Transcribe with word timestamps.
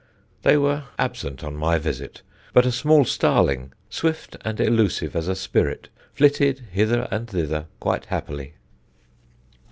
They 0.41 0.57
were 0.57 0.85
absent 0.97 1.43
on 1.43 1.55
my 1.55 1.77
visit, 1.77 2.23
but 2.53 2.65
a 2.65 2.71
small 2.71 3.05
starling, 3.05 3.71
swift 3.87 4.35
and 4.43 4.59
elusive 4.59 5.15
as 5.15 5.27
a 5.27 5.35
spirit, 5.35 5.89
flitted 6.15 6.65
hither 6.71 7.07
and 7.11 7.27
thither 7.29 7.67
quite 7.79 8.05
happily. 8.05 8.55